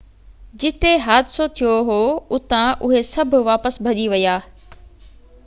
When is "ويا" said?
4.15-4.35